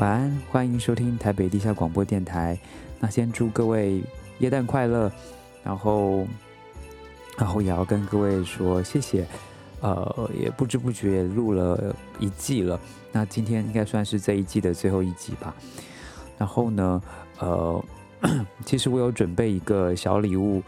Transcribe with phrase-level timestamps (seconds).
[0.00, 2.58] 晚安，欢迎收听台北地下广播电台。
[2.98, 4.02] 那先祝各位
[4.38, 5.12] 耶诞快乐，
[5.62, 6.26] 然后，
[7.36, 9.26] 然后也要跟各位说谢谢。
[9.82, 12.80] 呃，也不知不觉录了一季了，
[13.12, 15.54] 那今天应该算是这一季的最后一集吧。
[16.38, 17.02] 然后呢，
[17.38, 17.84] 呃，
[18.64, 20.62] 其实我有准备一个小礼物，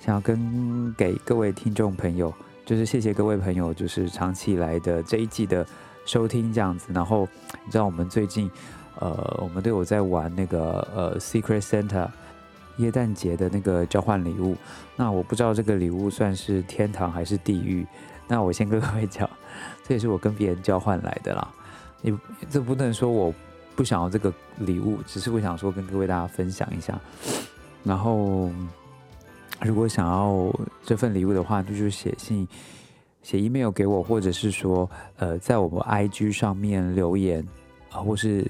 [0.00, 2.34] 想要跟给各位听众朋友，
[2.66, 5.64] 就是谢谢各位朋友，就是长期以来的这一季的
[6.04, 6.92] 收听这样子。
[6.92, 7.28] 然后
[7.64, 8.50] 你知道我们最近，
[8.98, 12.08] 呃，我们都有在玩那个呃 Secret Santa
[12.78, 14.56] 耶诞节的那个交换礼物。
[14.96, 17.86] 那我不知道这个礼物算是天堂还是地狱。
[18.28, 19.28] 那我先跟各位讲，
[19.86, 21.48] 这也是我跟别人交换来的啦。
[22.00, 22.16] 你
[22.50, 23.34] 这不能说我
[23.76, 26.98] 不想要这个礼物，只是我想说跟各位大家分享一下。
[27.84, 28.50] 然后，
[29.60, 32.46] 如果想要这份礼物的话，就是写信、
[33.22, 37.46] 写 email 给我，或者是说，呃，在我们 IG 上面留言
[37.90, 38.44] 啊，或是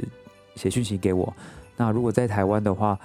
[0.55, 1.33] 写讯息给我。
[1.77, 2.99] 那如果在台湾的话，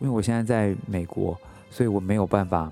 [0.00, 1.38] 因为我现在在美国，
[1.70, 2.70] 所以我没有办法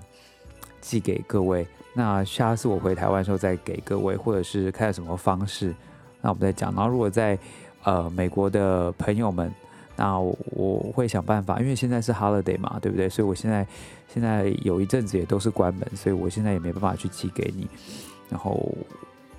[0.80, 1.66] 寄给各位。
[1.92, 5.74] 那下次我回台湾的时候再给各位，或者是看什么方式，
[6.20, 6.72] 那我们再讲。
[6.74, 7.38] 然后如果在
[7.82, 9.52] 呃美国的朋友们，
[9.96, 13.08] 那我会想办法，因为现在是 holiday 嘛，对不对？
[13.08, 13.66] 所以我现在
[14.08, 17.68] 现在有一阵子也都是关门，所以我现在也没办法去寄给你。
[18.30, 18.74] 然后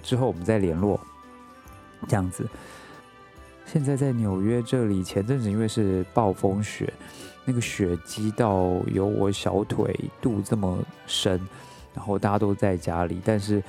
[0.03, 0.99] 之后我们再联络，
[2.07, 2.47] 这样子。
[3.65, 6.91] 现在在纽约这里，前阵子因为是暴风雪，
[7.45, 11.39] 那个雪积到有我小腿肚这么深。
[11.93, 13.61] 然后大家都在家里，但是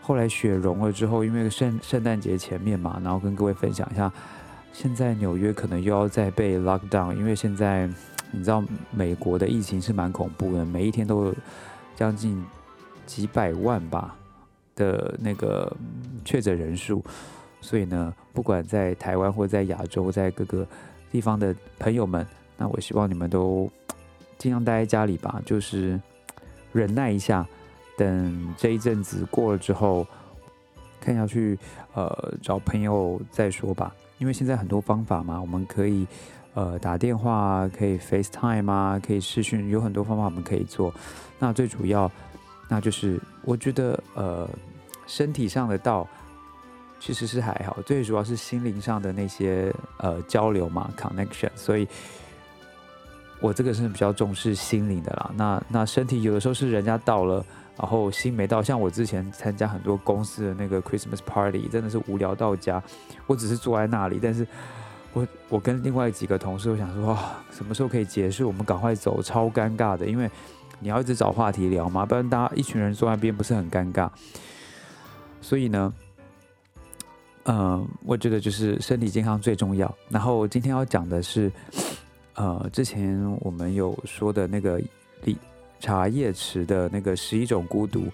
[0.00, 4.12] 后来雪融了之后，因为圣圣诞节前面嘛，然后跟各位分享一下，
[4.72, 7.90] 现在纽约可能又要再被 lock down，因为现在
[8.30, 11.34] 你知道美国的疫情是蛮恐怖的，每一天都有
[11.96, 12.40] 将近
[13.04, 14.16] 几百万吧
[14.80, 15.70] 的那个
[16.24, 17.04] 确诊人数，
[17.60, 20.66] 所以呢，不管在台湾或在亚洲，在各个
[21.10, 23.70] 地方的朋友们，那我希望你们都
[24.38, 26.00] 尽量待在家里吧，就是。
[26.72, 27.44] 忍耐一下，
[27.98, 30.06] 等这一阵子过了之后，
[31.00, 31.58] 看下去
[31.94, 33.92] 呃找朋友再说吧。
[34.18, 36.06] 因为现在很多方法嘛，我们可以
[36.54, 40.94] 呃打电话，可以 FaceTime 啊，可以视讯，有很多方法我们可以做。
[41.40, 42.08] 那最主要，
[42.68, 44.48] 那就是我觉得呃
[45.10, 46.06] 身体上的道
[47.00, 51.50] 其实是还好，最主要是心灵上的那些呃交流嘛，connection。
[51.56, 51.88] 所以。
[53.42, 57.42] 我这个是比较重视心灵的啦，那那身体有的时候是人家到了，
[57.74, 58.62] 然后心没到。
[58.62, 62.82] 像我之前参加很多公司的那个 Christmas party，真的是无聊到家。
[63.26, 64.46] 我只是坐在那里，但是
[65.14, 67.18] 我我跟另外几个同事，我想说，哇，
[67.50, 68.46] 什么时候可以结束？
[68.46, 70.30] 我们赶快走，超尴尬的，因为
[70.78, 74.06] 你要一直找话题聊嘛，不然大家一群人坐那边不是很尴尬。
[75.40, 75.94] 所以呢，
[77.44, 79.92] 嗯，我觉得就是身体健康最重要。
[80.08, 81.50] 然后今天要讲的是。
[82.34, 84.80] 呃，之前我们有说的那个
[85.24, 85.36] 理
[85.78, 88.06] 查叶池的那个十一种孤独，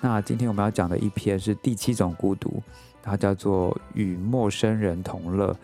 [0.00, 2.62] 那今天我们要讲的一篇是第七种孤独，
[3.02, 5.56] 它叫做与陌生人同乐。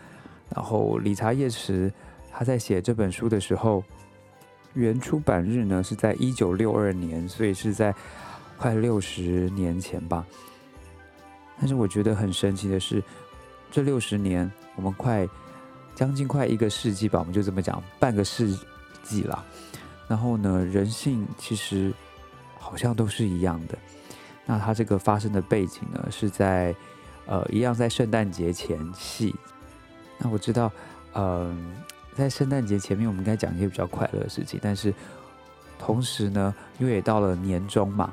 [0.53, 1.93] 然后理查叶池
[2.33, 3.81] 他在写这本书的时候，
[4.73, 7.95] 原出版日呢是在一九六二年，所以是在
[8.57, 10.25] 快六十年前吧。
[11.61, 13.01] 但是我觉得很神奇的是，
[13.71, 15.25] 这六十年我们快。
[15.93, 18.57] 将近快一个世纪吧，我们就这么讲，半个世
[19.03, 19.45] 纪了。
[20.07, 21.93] 然后呢，人性其实
[22.57, 23.77] 好像都是一样的。
[24.45, 26.73] 那它这个发生的背景呢，是在
[27.27, 29.35] 呃，一样在圣诞节前夕。
[30.17, 30.71] 那我知道，
[31.13, 31.75] 嗯，
[32.15, 34.57] 在圣诞节前面，我们应该讲一些比较快乐的事情。
[34.63, 34.93] 但是
[35.77, 38.11] 同时呢，因为也到了年终嘛，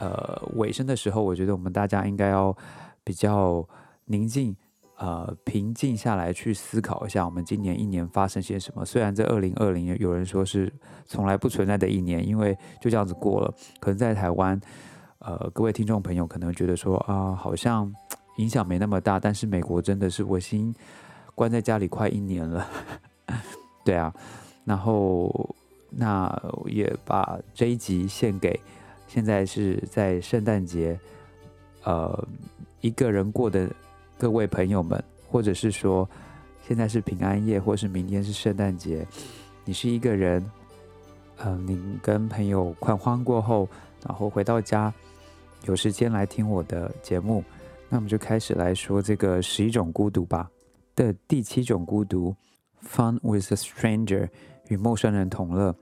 [0.00, 2.56] 呃，尾声的时候，我觉得我们大家应该要
[3.04, 3.64] 比较
[4.06, 4.56] 宁静。
[5.02, 8.84] 呃，平静下来去思考一下，我们今年一年发生些什么？
[8.84, 10.70] 虽然这二零二零有人说是
[11.06, 13.50] 从来不存在的一年，因为就这样子过了。
[13.80, 14.60] 可能在台湾，
[15.20, 17.90] 呃，各位听众朋友可能觉得说啊，好像
[18.36, 19.18] 影响没那么大。
[19.18, 20.74] 但是美国真的是我心
[21.34, 22.68] 关在家里快一年了，
[23.82, 24.12] 对啊。
[24.66, 25.32] 然后
[25.88, 26.30] 那
[26.66, 28.60] 也把这一集献给
[29.12, 30.96] 现在是在圣诞节，
[31.82, 32.28] 呃，
[32.80, 33.68] 一个人过的。
[34.16, 36.08] 各位朋友们，或者是说，
[36.68, 39.04] 现在是平安夜，或是明天是圣诞节，
[39.64, 40.44] 你是一个人，
[41.38, 43.66] 嗯，您跟朋友狂欢过后，
[44.06, 44.92] 然后回到家，
[45.64, 47.42] 有时间来听我的节目，
[47.88, 50.48] 那我们就开始来说这个十一种孤独吧
[50.94, 52.36] 的第七种孤独
[52.86, 54.28] ，Fun with a stranger，
[54.68, 55.74] 与陌生人同乐。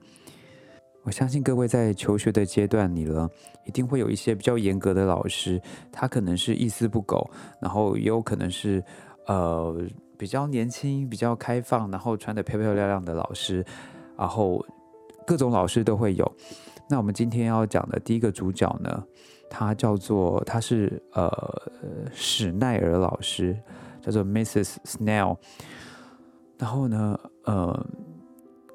[1.09, 3.27] 我相信各位在求学的阶段里了，
[3.65, 5.59] 一定会有一些比较严格的老师，
[5.91, 7.27] 他可能是一丝不苟，
[7.59, 8.83] 然后也有可能是
[9.25, 9.75] 呃
[10.19, 13.65] 比较年轻、比较开放，然后穿的漂漂亮亮的老师，
[14.15, 14.63] 然后
[15.25, 16.31] 各种老师都会有。
[16.87, 19.03] 那我们今天要讲的第一个主角呢，
[19.49, 21.71] 他叫做他是呃
[22.13, 23.57] 史奈尔老师，
[23.99, 24.75] 叫做 Mrs.
[24.83, 25.37] Snell。
[26.59, 27.87] 然后呢，呃，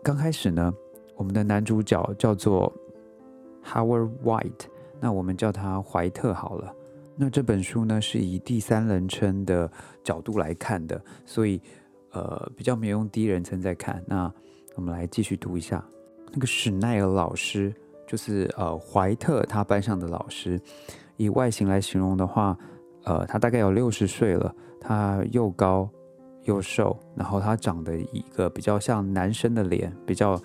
[0.02, 0.74] 刚开始呢，
[1.16, 2.72] 我们的男主角叫做
[3.64, 4.66] Howard White，
[5.00, 6.74] 那我们叫他怀特好了。
[7.16, 9.70] 那这本书呢，是以第三人称的
[10.02, 11.60] 角度来看的，所以
[12.10, 14.02] 呃比较没有用第一人称在看。
[14.06, 14.32] 那
[14.74, 15.84] 我们来继续读一下，
[16.32, 17.72] 那个史奈尔老师
[18.06, 20.60] 就是呃怀特他班上的老师，
[21.16, 22.58] 以外形来形容的话，
[23.04, 25.88] 呃他大概有六十岁了，他又高
[26.46, 30.36] 又瘦，然后他长得一个比较像男生的脸，比较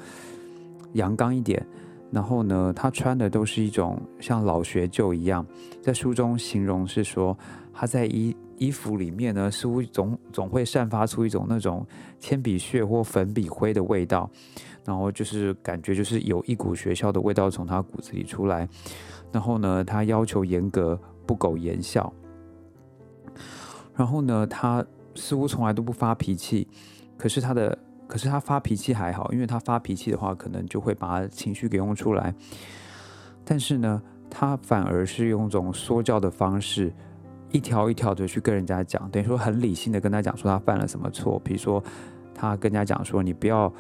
[0.93, 1.65] 阳刚一点。
[2.11, 5.45] 然后呢，他穿的都是一种像老学究一样，
[5.79, 7.37] 在书中形容是说，
[7.71, 11.85] 他在衣衣服里面呢，似乎总总会散发出一种那种
[12.17, 14.27] 铅笔屑或粉笔灰的味道，
[14.83, 18.67] 然后就是感觉就是有一股学校的味道从他骨子里出来。
[19.31, 22.11] 然后呢，他要求严格，不苟言笑。
[23.95, 24.83] 然后呢，他
[25.13, 26.67] 似乎从来都不发脾气，
[27.19, 27.77] 可是他的。
[28.09, 32.33] 可是他发脾气还好，因为他发脾气的话，可能就会把情绪给用出来。
[33.45, 34.01] 但是呢，
[34.31, 36.91] 他反而是用一种说教的方式，
[37.51, 41.39] 一条一条的去跟人家讲，等于说很理性的跟他讲说他犯了什么错。
[41.45, 41.83] 比如说，
[42.33, 43.71] 他跟人家讲说，你不要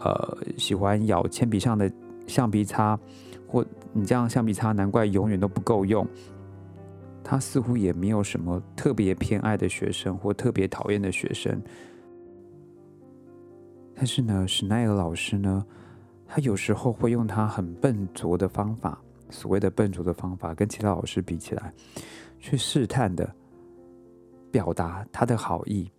[0.00, 1.88] 呃喜欢咬铅笔上的
[2.26, 2.98] 橡皮擦，
[3.46, 6.04] 或你这样橡皮擦难怪永远都不够用。
[7.22, 11.62] 他似乎也没有什么特别偏爱的学生或特别讨厌的学生。
[13.98, 15.64] 但是呢，史奈尔老师呢，
[16.26, 19.00] 他有时候会用他很笨拙的方法，
[19.30, 21.72] 所谓的笨拙的方法，跟其他老师比起来，
[22.38, 23.34] 去试探的
[24.50, 25.90] 表达他的好意。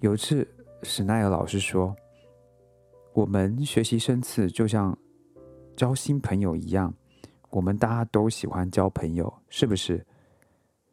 [0.00, 0.46] 有一次，
[0.82, 1.96] 史奈尔老师说
[3.14, 4.94] ：“我们学习生字就像
[5.74, 6.92] 交新朋友一样，
[7.48, 10.04] 我们大家都喜欢交朋友，是不是？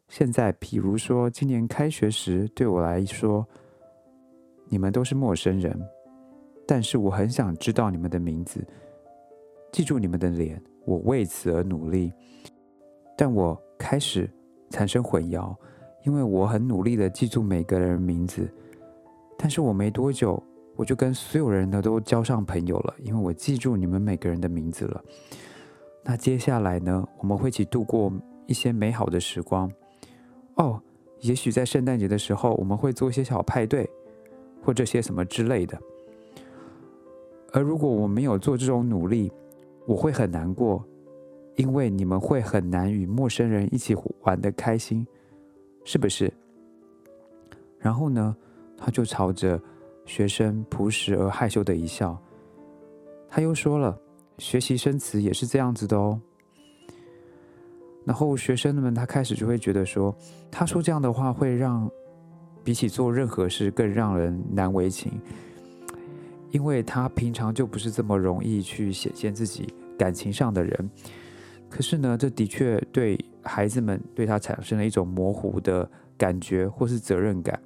[0.08, 3.46] 现在，比如说今年开学时，对我来说。”
[4.68, 5.78] 你们都是陌生人，
[6.66, 8.66] 但是我很想知道你们的名字，
[9.72, 10.62] 记住你们的脸。
[10.84, 12.12] 我为此而努力，
[13.16, 14.28] 但我开始
[14.68, 15.54] 产生混淆，
[16.04, 18.52] 因为我很努力的记住每个人名字，
[19.38, 20.42] 但是我没多久
[20.74, 25.00] 我就跟所有人呢都交上朋友了，因为我记住你们每个人的名字了。
[26.02, 28.12] 那接下来呢，我们会一起度过
[28.46, 29.70] 一些美好的时光。
[30.56, 30.82] 哦，
[31.20, 33.88] 也许在圣诞节的时候，我们会做一些小派对。
[34.64, 35.76] 或这些什么之类的，
[37.52, 39.30] 而如果我没有做这种努力，
[39.86, 40.84] 我会很难过，
[41.56, 45.04] 因为你们会很难与陌生人一起玩的开心，
[45.84, 46.32] 是不是？
[47.80, 48.36] 然后呢，
[48.76, 49.60] 他就朝着
[50.06, 52.16] 学生朴实而害羞的一笑，
[53.28, 53.98] 他又说了，
[54.38, 56.20] 学习生词也是这样子的哦。
[58.04, 60.14] 然后学生们他开始就会觉得说，
[60.52, 61.90] 他说这样的话会让。
[62.64, 65.12] 比起做任何事更让人难为情，
[66.50, 70.90] 因为他平常就不是这么容易去显现自己感情上的人。
[71.68, 77.58] 可是呢，这的确对孩子们对他产生了一种模糊的感觉或是责任感。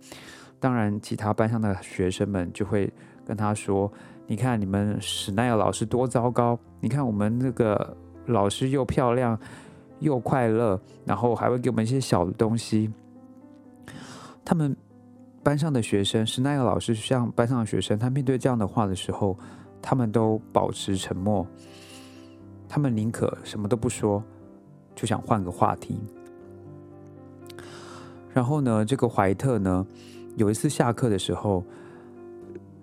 [0.60, 2.90] 当然，其他班上的学生们就会
[3.26, 3.92] 跟他说
[4.26, 6.58] ：“你看，你们史奈尔老师多糟糕！
[6.80, 9.38] 你看我们那个老师又漂亮
[9.98, 12.90] 又快乐，然后还会给我们一些小的东西。”
[14.42, 14.74] 他们。
[15.46, 19.38] 班上的学生，是那个老师向班上的学生，他面对这样的话的时候，
[19.80, 21.46] 他们都保持沉默，
[22.68, 24.20] 他们宁可什么都不说，
[24.96, 26.00] 就想换个话题。
[28.34, 29.86] 然后呢，这个怀特呢，
[30.34, 31.64] 有一次下课的时候，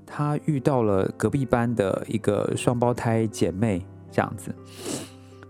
[0.06, 4.56] 他遇到了隔壁班的一个双胞胎姐妹，这样子。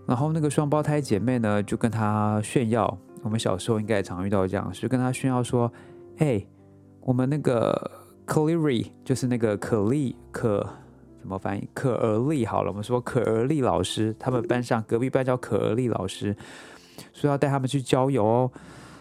[0.04, 5.72] 然后那个双胞胎姐妹呢，就跟他炫耀，我们小时候应该也常遇到这样，是跟他炫耀说
[6.18, 6.44] ：“哎。”
[7.04, 7.90] 我们那个
[8.26, 10.66] Clary，就是那个可丽可
[11.20, 11.68] 怎么翻译？
[11.74, 16.34] 可儿丽好了，我们说可儿丽老师，他们班上隔壁班叫可儿丽老师，
[17.12, 18.50] 说要带他们去郊游哦。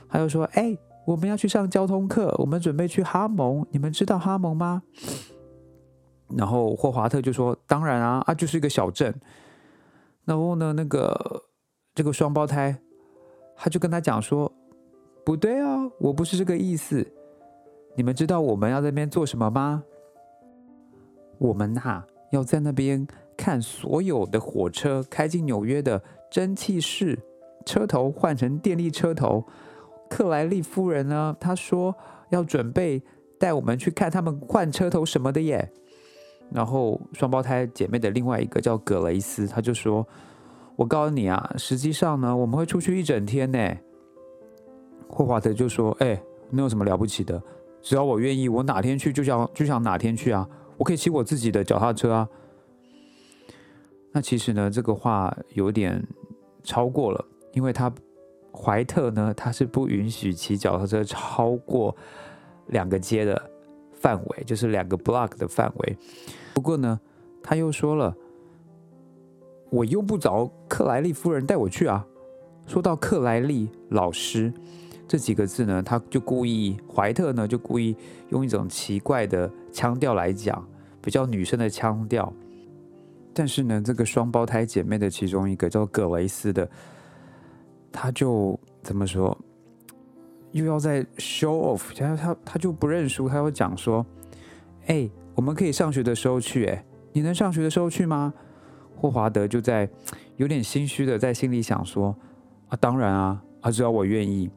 [0.10, 4.83] 他就说：“哎，我们要去上交通课，我们准备去哈蒙，你们知道哈蒙吗？”
[6.36, 9.17] 然后霍华特就说：“当然啊，啊，就是一个小镇。”
[10.25, 11.43] 然后呢，那个
[11.95, 12.77] 这个双胞胎
[13.55, 14.51] 他就跟他讲说
[15.25, 17.10] ：“不对啊，我不是这个意思。”
[17.96, 19.84] 你们知道我们要在那边做什么吗？
[21.38, 27.20] 我们呐要在那边看所有的火车开进纽约的蒸汽室
[27.66, 29.46] 车头换成电力车头。
[30.10, 31.96] 克莱利夫人呢，她说
[32.30, 33.02] 要准备
[33.40, 35.72] 带我们去看他们换车头什么的耶。
[36.52, 40.08] 然后双胞胎姐妹的另外一个叫葛雷斯，他就说
[40.78, 43.78] ：“我告诉你啊，实际上呢，我们会出去一整天呢。”
[45.10, 46.22] 霍华德就说：“哎，
[46.52, 47.42] 那有什么了不起的？
[47.84, 52.28] 只要我愿意，我哪天去就想就想哪天去啊，我可以骑我自己的脚踏车啊。”
[54.12, 56.04] 那其实呢，这个话有点
[56.63, 57.94] 超过了，因为他。
[58.56, 61.98] 怀特呢，他是不允许骑脚踏车超过
[62.68, 63.50] 两个街的
[63.94, 65.98] 范围，就是两个 block 的范围。
[66.54, 67.00] 不过呢，
[67.42, 68.16] 他又说了，
[69.72, 72.06] 我用不着克莱利夫人带我去啊。
[72.68, 74.54] 说到克莱利老师
[75.13, 77.96] 这几个字呢，他就故意怀特呢就故意
[78.29, 80.67] 用一种奇怪的腔调来讲，
[81.03, 82.34] 比较女生的腔调。
[83.32, 86.67] 但是呢，这个双胞胎姐妹的其中一个叫葛维斯的。
[87.91, 89.38] 他就怎么说，
[90.51, 94.03] 又要在 show off，他他他就不认输，他要讲说，
[94.88, 98.34] 哎，我们可以上学的时候去，哎，你能上学的时候去吗？
[98.96, 99.88] 霍华德就在
[100.38, 102.17] 有点心虚的在心里想说，
[102.70, 104.50] 啊，当然啊，啊，只要我愿意。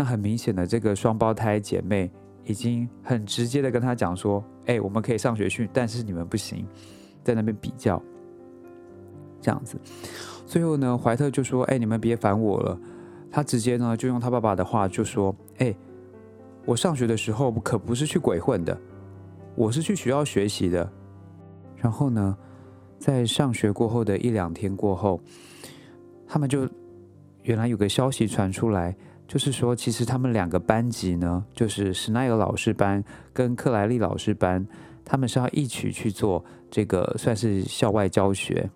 [0.00, 2.10] 那很明显的，这个双胞胎姐妹
[2.46, 6.66] 已经很直接的跟他讲说，哎，我们可以上学去，但是你们不行，
[7.22, 8.02] 在那边比较，
[9.42, 9.76] 这样子。
[10.46, 12.80] 最后呢，怀特就说：“哎，你们别烦我了。”
[13.30, 15.76] 他直接呢就用他爸爸的话就说：“哎，
[16.64, 18.80] 我上学的时候可不是去鬼混的，
[19.54, 20.90] 我是去学校学习的。”
[21.76, 22.34] 然后呢，
[22.98, 25.20] 在上学过后的一两天过后，
[26.26, 26.66] 他们就
[27.42, 28.96] 原来有个消息传出来，
[29.30, 33.00] 就是说其实他们两个班级呢，就是史奈尔老师班
[33.32, 34.66] 跟克莱利老师班，
[35.04, 38.68] 他们是要一起去做这个算是校外教学。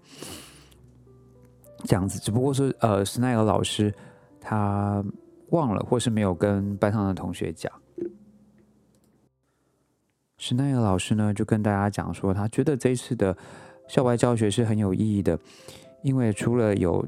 [1.86, 3.92] 这样子，只不过是呃，史奈尔老师
[4.40, 5.04] 他
[5.48, 7.72] 忘了，或是没有跟班上的同学讲。
[10.38, 13.36] 史奈尔老师呢，就跟大家讲说，他觉得这一次的
[13.88, 15.36] 校外教学是很有意义的，
[16.04, 17.04] 因为除了有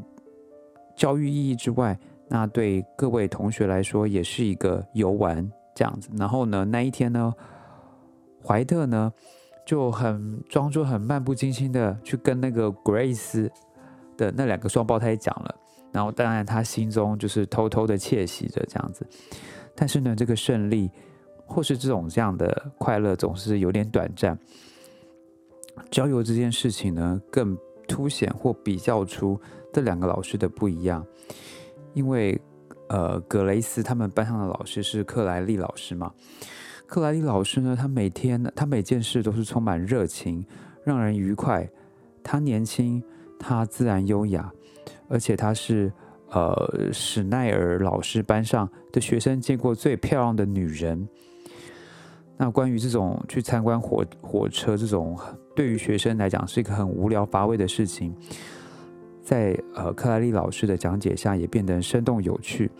[0.96, 1.96] 教育意义之外，
[2.28, 6.08] 那对各位同学来说也是一个游玩这样子。
[6.18, 7.34] 然后呢，那一天呢，
[8.44, 9.12] 怀特呢
[9.64, 13.50] 就很装作很漫不经心的去跟那个 Grace。
[14.18, 15.54] 的那两个双胞胎讲了，
[15.92, 19.06] 然后当然他心中就是偷偷的窃喜着这样子，
[19.74, 20.90] 但是呢，这个胜利
[21.44, 24.38] 或是这种这样的快乐总是有点短暂。
[25.90, 27.54] 交友这件事情呢，更
[27.86, 29.38] 凸显或比较出
[29.70, 31.06] 这两个老师的不一样，
[31.96, 32.40] 因为
[32.88, 36.12] 呃，格雷斯他们班上的老师是克莱利老师嘛，
[36.86, 40.46] 克莱利老师呢，他每天他每件事都是充满热情，
[40.84, 41.68] 让人愉快，
[42.22, 43.02] 他年轻。
[43.38, 44.50] 他自然优雅，
[45.10, 45.92] 而且他是
[46.30, 51.06] 呃史奈尔老师班上的学生见过最漂亮的女人。
[52.38, 55.18] 那关于这种去参观火火车这种
[55.54, 58.16] 对于学生来讲是一个很无聊乏味的事情，
[59.26, 62.70] 在呃克莱利老师的讲解下也变得生动有趣。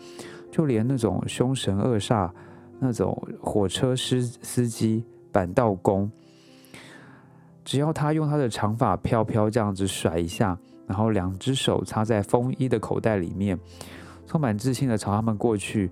[0.49, 2.31] 就连那种凶神恶煞
[2.79, 6.09] 那种火车司司机板道工。
[7.65, 13.59] 只要他用他的长发飘飘这样子甩一下，然后两只手插在风衣的口袋里面，
[14.25, 15.91] 充满自信的朝他们过去，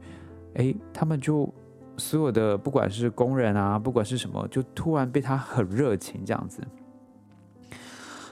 [0.54, 1.54] 哎，他们就
[1.98, 6.62] 所有的不管是工人啊，不管是什么，就突然被他很热情这样子。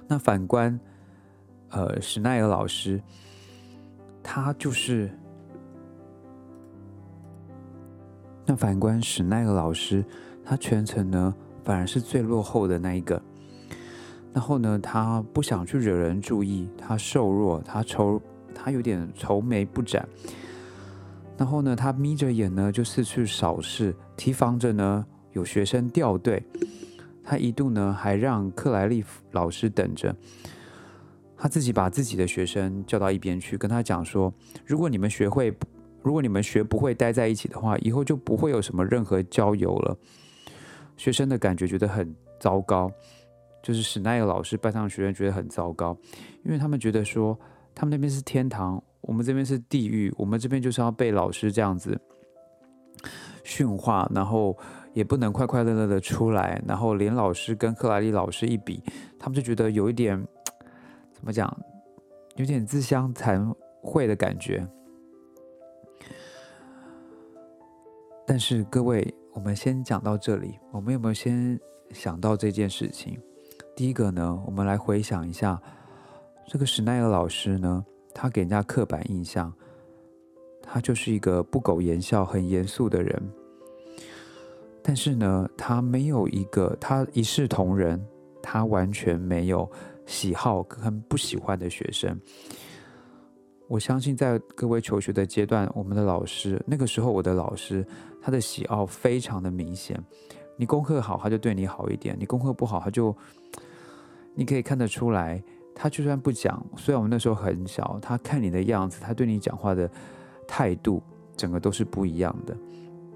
[0.08, 0.80] 那反观，
[1.74, 3.02] 呃，史奈尔老师，
[4.22, 5.10] 他就是
[8.46, 10.06] 那反观史奈尔老师，
[10.46, 13.20] 他全程呢反而是最落后的那一个。
[14.32, 18.22] 然后呢，他不想去惹人注意，他瘦弱，他愁，
[18.54, 20.08] 他有点愁眉不展。
[21.36, 26.44] 然后呢，他眯着眼呢，就四处扫视，提防着呢有学生掉队。
[27.24, 30.16] 他一度呢还让克莱利老师等着，
[31.44, 34.34] 他自己把自己的学生叫到一边去，跟他讲说：
[34.66, 35.54] 如果你们学会，
[36.02, 39.98] 如果你们学不会待在一起的话，以后就不会有什么任何交友了。
[40.96, 42.90] 学生的感觉觉得很糟糕。
[43.62, 45.98] 就是史奈尔老师班上的学生觉得很糟糕，
[46.46, 47.38] 因为他们觉得说
[47.76, 52.00] 他们那边是天堂，我们这边是地狱，我们这边就是要被老师这样子
[53.44, 54.58] 训话，然后
[54.94, 58.82] 也不能快快乐乐的出来，然后连老师跟克莱利老师一比，
[59.20, 60.26] 他们就觉得有一点
[61.24, 61.58] 怎么讲，
[62.36, 63.50] 有点自相残
[63.82, 64.68] 秽的感觉。
[68.28, 71.58] 但是各位，我们先讲到这里，我们有没有先
[71.92, 73.18] 想到这件事情？
[73.74, 75.62] 第一个呢，我们来回想一下，
[76.46, 79.54] 这个史奈尔老师呢，他给人家刻板印象，
[80.62, 83.32] 他就是一个不苟言笑、很严肃的人。
[84.82, 88.06] 但是呢，他没有一个他一视同仁，
[88.42, 89.72] 他完全没有
[90.06, 92.20] 喜好跟不喜欢的学生。
[93.68, 97.86] 我相信在各位求学的阶段，我们的老师那个时候，我的老师
[98.22, 100.00] 他的喜好非常的明显。
[100.56, 103.16] 你功课好，他就对你好一点；你功课不好，他就
[104.36, 105.42] 你可以看得出来。
[105.76, 109.90] 他就算不讲，虽然我们那时候很小，他看你的样子，他对你讲话的
[110.48, 111.02] 态度，
[111.36, 112.56] 整个都是不一样的。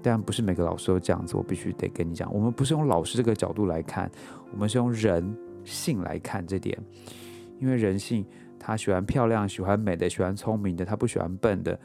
[0.02, 4.10] 但不是每个老师都这样子，我必须得跟你讲，我们不是用老师这个角度来看，
[4.52, 5.36] 我们是用人
[5.68, 6.76] 性来看这点，
[7.60, 8.26] 因为人性。
[8.60, 11.78] 他喜欢漂亮，喜欢美的，喜欢聪明的，他不喜欢笨的。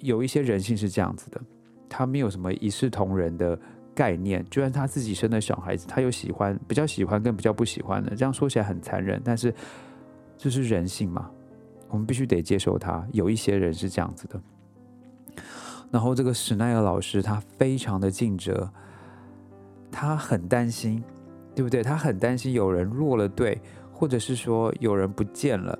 [0.00, 1.40] 有一些人性是这样子的，
[1.88, 3.58] 他没有什么一视同仁的
[3.94, 4.44] 概念。
[4.50, 8.14] 就算他自己生的小孩子，他有喜欢、比较喜欢跟比较不喜欢的。
[8.14, 9.54] 这样说起来很残忍，但是
[10.36, 11.30] 这是人性嘛，
[11.88, 13.06] 我们必须得接受他。
[13.12, 14.42] 有一些人是这样子的。
[15.90, 18.70] 然后这个史奈尔老师他非常的尽责，
[19.90, 21.02] 他很担心，
[21.58, 21.82] 对不对？
[21.82, 23.60] 他很担心有人落了队。
[23.90, 25.76] 或者是说有人不见了，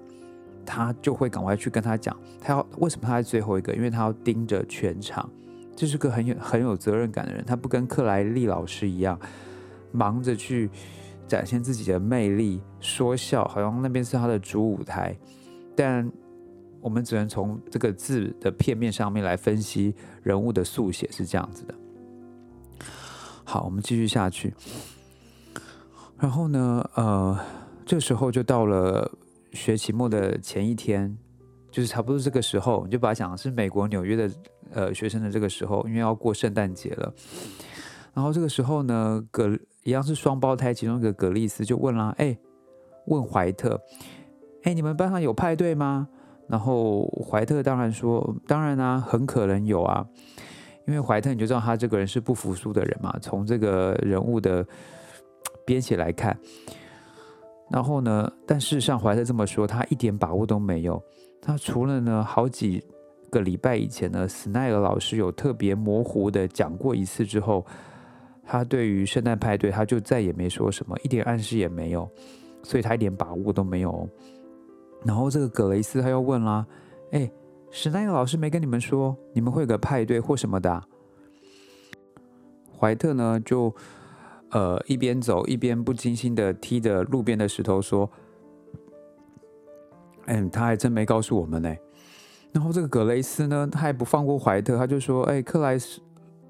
[0.66, 3.72] 他就会赶快去跟他讲，他要为什么他在最后一个？
[3.72, 5.30] 因为他要盯着全场，
[5.76, 7.44] 这是个很有很有责任感的人。
[7.44, 9.16] 他不跟克莱利老师一样，
[9.92, 10.68] 忙着去
[11.28, 15.16] 展现自己的魅力、说笑，好像那边是他的主舞台。
[15.76, 16.10] 但
[16.80, 19.94] 我们只能从这个字的片面上面来分析
[20.24, 21.74] 人物的速写是这样子的。
[23.44, 24.52] 好，我们继续下去。
[26.18, 27.38] 然后呢，呃。
[27.88, 29.10] 这时候就到了
[29.54, 31.16] 学期末的前一天，
[31.70, 34.30] 就是差不多这个时候，你就把它想是美国纽约的
[34.74, 37.10] 呃学生的这个时候，因为要过圣诞节了。
[38.12, 42.36] 然后这个时候呢，葛一样是双胞胎，其中一个葛丽丝就问啦：“哎，
[43.06, 43.80] 问怀特，
[44.64, 46.06] 哎，你们班上有派对吗？”
[46.46, 50.06] 然后怀特当然说：“当然啊，很可能有啊，
[50.86, 54.66] 因为怀特你就知道他这个人是不服输的人嘛，从这个人物的
[55.68, 56.34] 编写来看。”
[57.70, 58.32] 然后呢？
[58.46, 61.02] 但事实上，怀特这么说，他一点把握都没有。
[61.42, 62.82] 他除了呢，好几
[63.28, 67.66] 个礼拜以前呢，斯奈尔老师有特别模糊的讲过一次之后，
[68.42, 72.08] 他对于圣诞派对，他就再也没说什么，一点暗示也没有，
[72.62, 74.08] 所以他一点把握都没有。
[75.04, 76.66] 然后这个格雷斯他又问啦
[77.12, 77.30] ：“哎，
[77.70, 80.82] 史奈尔老师没跟你们说你们会有个派对或什么的？”
[82.80, 83.70] 怀特呢就。
[84.50, 88.10] 呃，一边走一边不经心的踢着路边的石头，说
[90.26, 91.74] ：“嗯，他还真没告诉我们呢。”
[92.52, 96.00] 然后这个格雷斯呢，他还不放过怀特，他就说：“哎，克莱斯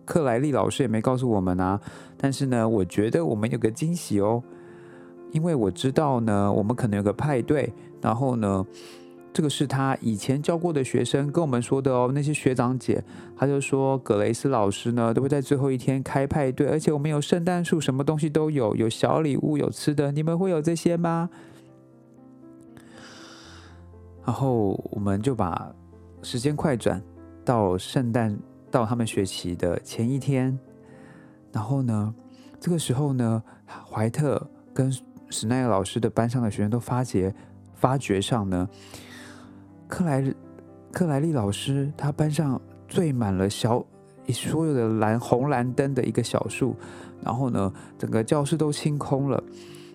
[0.04, 1.80] 克莱利老师也没告诉我们啊。
[2.16, 4.42] 但是呢，我觉得我们有个惊喜哦，
[5.32, 8.66] 因为我知道呢，我们可能有个派对，然后呢。”
[9.38, 13.00] 这个是他以前教过的学生跟我们说的哦，那些学长姐，
[13.36, 21.30] 他就说格雷斯老师呢都会在最后一天开派对，而且我们有圣诞树，什么东西都有，有小礼物，有吃的，你们会有这些吗？
[24.24, 25.72] 然后我们就把
[26.24, 27.00] 时间快转
[27.44, 28.36] 到圣诞，
[28.72, 30.58] 到他们学习的前一天，
[31.52, 32.12] 然后呢，
[32.58, 33.40] 这个时候呢，
[33.88, 34.92] 怀特跟
[35.30, 37.32] 史奈尔老师的班上的学生都发觉，
[37.76, 38.68] 发觉上呢。
[39.88, 40.22] 克莱
[40.92, 43.84] 克莱利老师，他班上缀满了小
[44.28, 46.76] 所有的蓝红蓝灯的一个小树，
[47.24, 49.42] 然后呢，整个教室都清空了。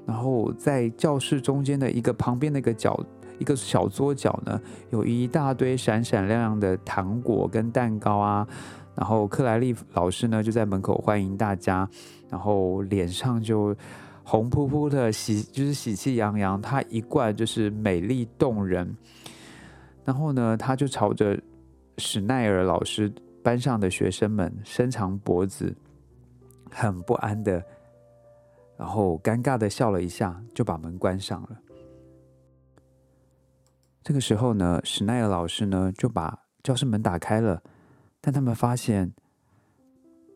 [0.06, 3.00] 然后在教室中间的一个旁边的一个角，
[3.40, 8.46] 一个小桌角呢，有一大堆闪闪亮亮的糖果跟蛋糕啊。
[8.96, 11.88] 然后克莱利老师呢就在门口欢迎大家，
[12.30, 13.76] 然后脸上就
[14.24, 18.96] 红扑扑的喜，就是喜气洋洋，他一贯就是美丽动人。
[20.06, 21.40] 然后呢，他就朝着
[21.98, 23.12] 史奈尔老师
[23.42, 25.76] 班上的学生们伸长脖子，
[26.70, 27.64] 很不安的，
[28.78, 31.60] 然后尴尬的笑了一下，就把门关上了。
[34.04, 37.64] 这个时候呢，史奈尔老师呢就把教室门打开了，
[38.20, 39.14] 但他们发现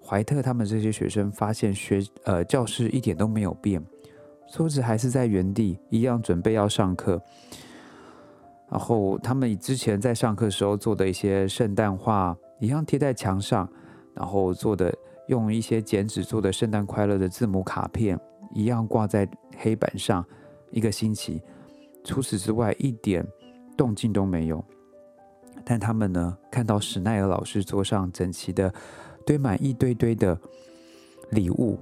[0.01, 3.85] 怀特他们这些学生发现学呃教室一点都没有变，
[4.49, 7.21] 桌子还是在原地，一样准备要上课。
[8.69, 13.69] 然后他们之前在上课时候做的一些圣诞画一样贴在墙上，
[14.13, 14.93] 然后做的
[15.27, 18.19] 用一些剪纸做的圣诞快乐的字母卡片
[18.53, 19.27] 一样挂在
[19.57, 20.25] 黑板上
[20.71, 21.41] 一个星期。
[22.03, 23.25] 除此之外一点
[23.77, 24.63] 动静都没有。
[25.63, 28.73] 但他们呢看到史奈尔老师桌上整齐的
[29.25, 30.37] 堆满一堆堆的
[31.31, 31.79] 礼物，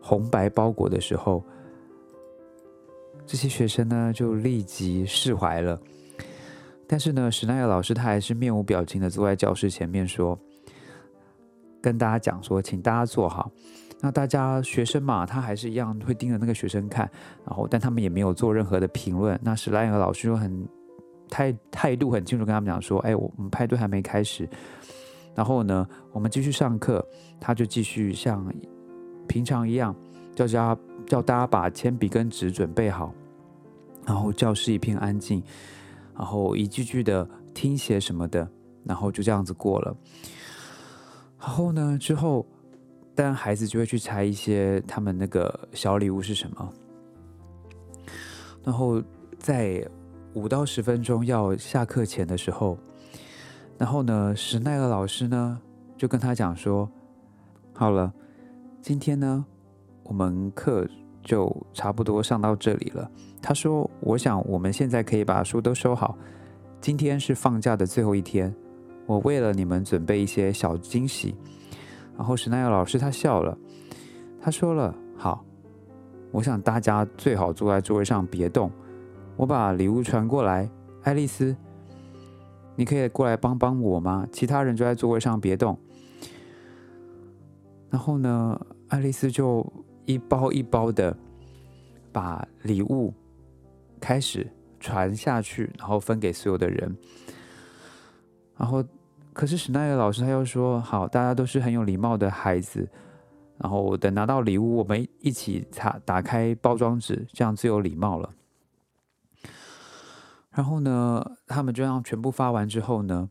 [0.00, 1.44] 红白包裹的时候，
[3.26, 5.80] 这些学生呢就立即释怀了。
[6.88, 10.36] 但是呢，史奈尔老师他还是面无表情的坐在教室前面说
[11.82, 13.50] ：“跟大家讲说，请大家坐好。
[14.00, 17.10] 那大家学生嘛，他还是一样会盯着那个学生看，
[17.44, 19.38] 然后但他们也没有做任何的评论。
[19.42, 20.66] 那史莱尔老师就很
[21.28, 24.48] 态态度很清楚跟他们讲说：“哎，我们派对还没开始，
[25.34, 27.06] 然后呢，我们继续上课。”
[27.38, 28.50] 他就继续像
[29.28, 29.94] 平常一样，
[30.34, 33.12] 叫家叫大家把铅笔跟纸准备好，
[34.06, 35.42] 然后教室一片安静，
[36.18, 38.46] 然后一句句的听写什么的，
[38.84, 39.96] 然后就这样子过了。
[41.38, 42.44] 然后呢，之后。
[43.20, 46.72] 但孩子就会去猜一些他们那个小礼物是什么，
[48.62, 49.02] 然后
[49.36, 49.84] 在
[50.34, 52.78] 五到十分钟要下课前的时候，
[53.76, 55.60] 然后呢，史奈尔老师呢
[55.96, 56.88] 就跟他讲说
[57.74, 58.14] ：“好了，
[58.80, 59.44] 今天呢
[60.04, 60.88] 我们课
[61.24, 66.16] 就差不多上到这里了。”他说：“我想我们现在可以把书都收好，
[66.80, 68.54] 今天是放假的最后一天，
[69.06, 71.34] 我为了你们准备一些小惊喜。”
[72.16, 73.56] 然后史奈尔老师他笑了，
[74.40, 75.44] 他说了：“好，
[76.32, 78.70] 我想大家最好坐在座位上别动，
[79.36, 80.68] 我把礼物传过来。
[81.04, 81.56] 爱丽丝，
[82.74, 84.26] 你可以过来帮帮我吗？
[84.32, 85.78] 其他人就在座位上别动。”
[87.88, 89.64] 然后呢，爱丽丝就
[90.04, 91.16] 一包一包的
[92.12, 93.14] 把礼物
[93.98, 96.96] 开始传下去，然后分给所有的人，
[98.56, 98.84] 然后。
[99.34, 102.88] 可是史奈尔老师他又说：“好，大家都是很有礼貌的孩子，
[103.56, 108.34] 然后等拿到礼物，我们一起擦打开包装纸，这样最有礼貌了。”
[110.50, 113.30] 然后呢，他们就让全部发完之后呢，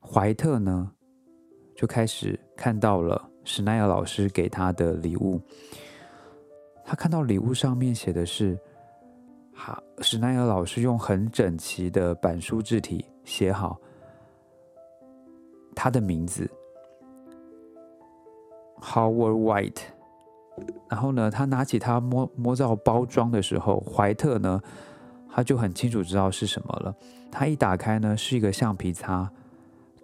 [0.00, 0.90] 怀特呢
[1.76, 5.40] 就开始看到了史奈尔老师给他的礼物。
[6.84, 8.58] 他看到礼物上面写的是
[9.60, 13.76] ：“好，史奈尔老师用很整齐的板书字体写好。”
[15.74, 16.48] 他的名字
[18.80, 19.80] Howard White，
[20.88, 24.62] 然后呢，他拿起他摸摸到包装的时候，怀特呢，
[25.28, 26.94] 他就很清楚知道是什么了。
[27.28, 29.28] 他一打开呢，是一个橡皮擦，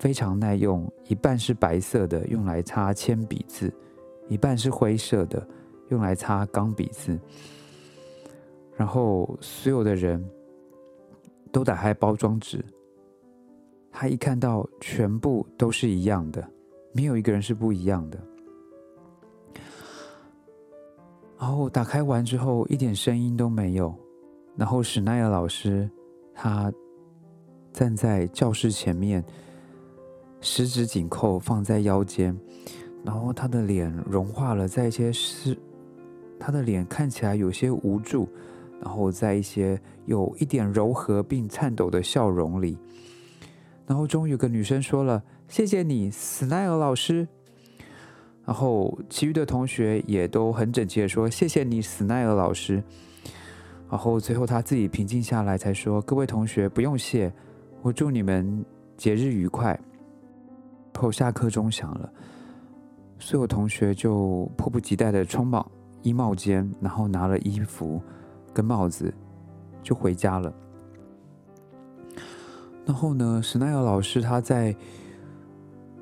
[0.00, 3.68] 非常耐用，一半是白色的，用来擦铅笔字；
[4.28, 5.46] 一半是灰色的，
[5.90, 7.16] 用来擦钢笔字。
[8.76, 10.22] 然后所有的人
[11.52, 12.64] 都打开包装纸。
[13.90, 16.44] 他一看到全部都是一样的，
[16.92, 18.18] 没有一个人是不一样的。
[21.38, 23.94] 然后打开完之后，一点声音都没有。
[24.56, 25.88] 然后史奈尔老师
[26.34, 26.72] 他
[27.72, 29.24] 站在教室前面，
[30.40, 32.36] 十指紧扣放在腰间，
[33.04, 35.56] 然后他的脸融化了，在一些湿
[36.38, 38.28] 他的脸看起来有些无助，
[38.82, 42.76] 然后在一些有一点柔和并颤抖的笑容里。
[43.86, 47.26] 然后终于有个女生说了：“谢谢你，斯奈尔老师。”
[48.46, 52.82] 然后其余的同学也都很整齐的说：“谢谢你，斯奈尔老师。”
[53.90, 57.32] 然后最后他自己平静下来，才说：“各位同学不用谢，
[57.82, 58.64] 我祝你们
[58.96, 59.78] 节日愉快。”
[60.96, 62.10] 后下课钟响了，
[63.18, 65.70] 所有同学就迫不及待的冲往
[66.02, 68.00] 衣帽间，然后拿了衣服
[68.54, 69.12] 跟帽子
[69.82, 70.54] 就回家了。
[72.86, 74.74] 然后呢，史奈尔老师他在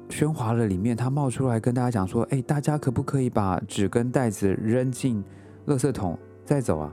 [0.09, 5.25] 喧哗的里面，他冒出来跟大家讲说：“哎，大家可不可以把纸跟袋子扔进
[5.67, 6.93] 垃圾桶再走啊？”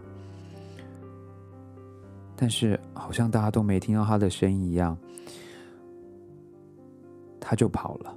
[2.37, 4.97] 但是好像大家都没听到他的声音一样，
[7.39, 8.15] 他就跑了。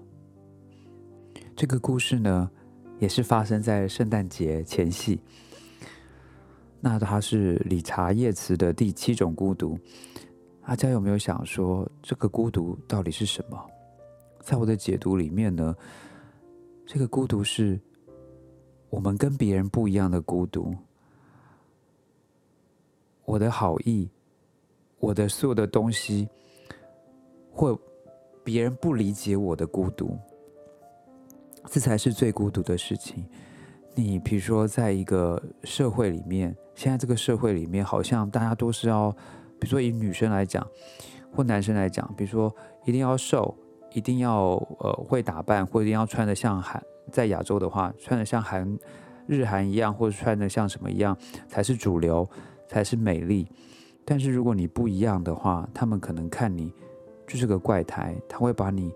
[1.57, 2.49] 这个故事呢，
[2.99, 5.19] 也是发生在圣诞节前夕。
[6.85, 9.79] 那它是理查叶茨的第七种孤独。
[10.67, 13.71] 大家有没有想说，这个孤独到底是什么？
[14.41, 15.77] 在我的解读里面呢，
[16.85, 17.81] 这个孤独是
[18.91, 20.75] 我们跟别人不一样的孤独。
[23.25, 24.11] 我的好意，
[24.99, 26.29] 我的所有的东西，
[27.53, 27.79] 或
[28.43, 30.19] 别人不理解我的孤独，
[31.67, 33.25] 这才是最孤独的事情。
[33.95, 39.15] 你比如说，在一个社会里面，现在这个社会里面，好像大家都是要。
[39.61, 40.67] 比如说以女生来讲，
[41.33, 42.53] 或男生来讲，比如说
[42.85, 43.57] 一定要瘦，
[43.93, 48.77] 一定要呃会打扮，或一定要穿的像韩，在亚洲的话，穿的像韩
[49.29, 52.29] 日韩一样，或者穿的像什么一样才是主流，
[52.67, 53.47] 才是美丽。
[54.05, 56.75] 但是如果你不一样的话，他们可能看你
[57.25, 58.93] 就是个怪胎，他会把你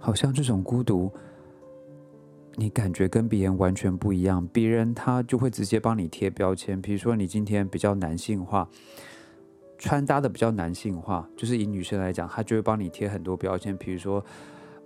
[0.00, 1.12] 好像这种孤独。
[2.56, 6.80] 你感觉跟别人完全不一样，别人他就会直接帮你贴标签。
[6.80, 8.68] 比如说你今天比较男性化，
[9.78, 13.74] 穿搭的比较男性化，就是以女生来讲，他就会帮你贴很多标签。
[13.76, 14.22] 比如说，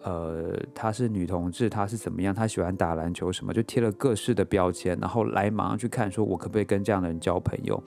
[0.02, 7.83] 呃，她是女同志，她是怎么样，她喜欢打篮球什么，就贴了各式的标签，然后来马上去看，说我可不可以跟这样的人交朋友？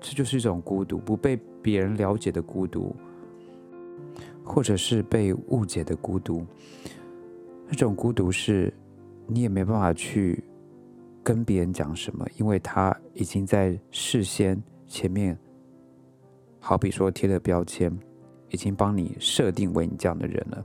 [0.00, 2.94] 这就是一种孤独，不被别人了解的孤独，
[4.44, 6.46] 或者是被误解的孤独。
[7.72, 8.70] 那种孤独是，
[9.26, 10.44] 你也没办法去
[11.24, 15.36] 跟别人讲什么，因为他已经在事先前面，
[16.60, 17.90] 好比说贴了标签。
[18.50, 20.62] 已经帮你设定为你这样的人了，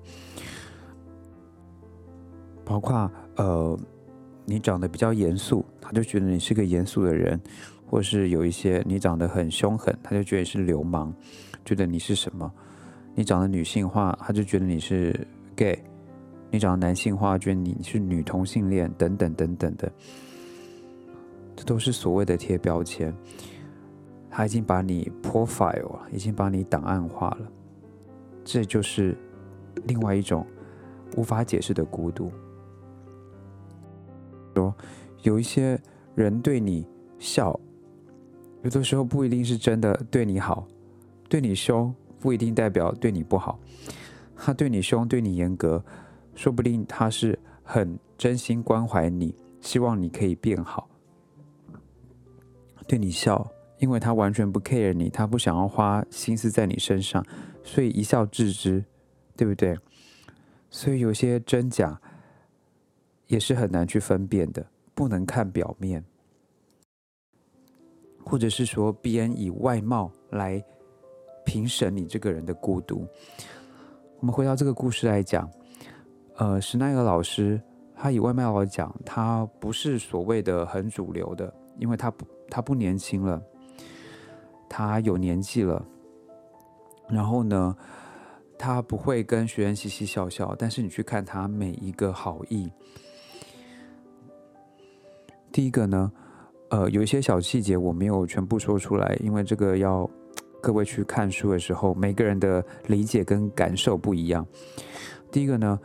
[2.65, 3.79] 包括呃，
[4.43, 7.39] 你长得比较严肃，他就觉得你是个严肃的人；
[7.85, 11.13] 或是有一些你长得很凶狠，他就觉得你是流氓，
[11.63, 12.51] 觉得你是什么？
[13.15, 15.73] 你长得女性化，他就觉得你是 gay；
[16.49, 19.91] 你长得男性化，觉得你是女同性恋，等等等等的，
[21.55, 23.13] 这都是所谓的贴标签。
[24.29, 27.51] 他已经把你 profile 了，已经把你档案化了。
[28.45, 29.17] 这就是
[29.85, 30.45] 另外一种
[31.15, 32.31] 无法解释的孤独。
[34.55, 34.73] 说
[35.23, 35.79] 有一些
[36.15, 36.85] 人对你
[37.19, 37.59] 笑，
[38.63, 40.67] 有的时候不一定是真的对你好，
[41.27, 43.59] 对你凶不一定代表对你不好。
[44.35, 45.83] 他对你凶，对你严格，
[46.37, 50.87] 说不定他是很真心关怀你，希望你可以变好。
[52.87, 57.25] 对你笑，因为他完全不 care 你，他不想要花心思在你身上。
[57.63, 58.85] 所以一笑置之，
[59.35, 59.75] 对不对？
[60.69, 61.99] 所以有些真假
[63.25, 66.05] 也是很难去分辨的，不能看表面，
[68.23, 70.63] 或者是说别人以外貌来
[71.43, 73.07] 评审你这个人的孤独。
[74.19, 75.49] 我们回到这个故事来讲，
[76.37, 77.59] 呃，史奈尔老师
[77.95, 83.41] 他以外貌来讲，他不是所谓的很主流的，因为他不他不年轻了，
[84.69, 85.83] 他有年纪了。
[87.09, 87.75] 然后呢，
[88.57, 92.71] 他不会跟学员嘻嘻笑笑，但是你去看他每一个好意。
[95.51, 96.11] 第一个呢，
[96.69, 100.07] 呃，有一些小细节我没有全部说出来，因为这个要
[100.61, 104.45] 各位去看书的时候，每个人的理解跟感受不一样。
[105.31, 105.79] 第一个呢，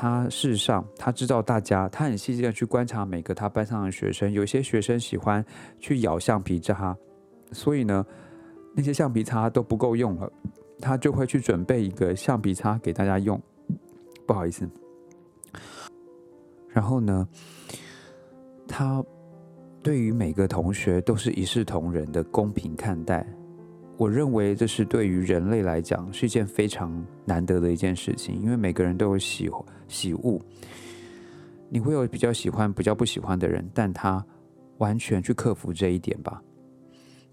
[0.00, 5.44] 他事实上他知道大家，他很细心的去观察每个他班上的学生，有些学生喜欢
[5.78, 6.96] 去咬橡皮擦，
[7.52, 8.04] 所以呢。
[8.72, 10.32] 那些橡皮擦都不够用了，
[10.80, 13.38] 他就会去准备一个橡皮擦给大家用。
[14.24, 14.66] 不好意思，
[16.68, 17.28] 然后呢，
[18.68, 19.04] 他
[19.82, 23.26] 对于每个同学都是一视同仁的公平看待。
[23.96, 30.40] 我认为这是对于人类来讲是一件非常难得的一件事情，因为每个人都有喜欢喜恶，
[31.68, 34.24] 你会有比较喜欢、比较不喜欢的人，但他
[34.78, 36.40] 完全去克服这一点吧。